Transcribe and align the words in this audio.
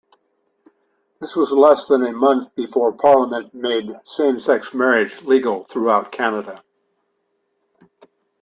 This 1.19 1.35
was 1.35 1.51
less 1.51 1.85
than 1.87 2.03
a 2.03 2.11
month 2.11 2.55
before 2.55 2.91
Parliament 2.91 3.53
made 3.53 3.91
same-sex 4.03 4.73
marriage 4.73 5.21
legal 5.21 5.65
throughout 5.65 6.11
Canada. 6.11 6.63